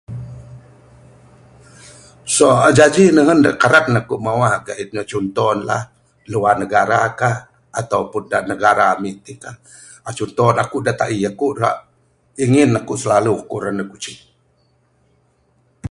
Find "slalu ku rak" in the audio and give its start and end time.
13.01-13.73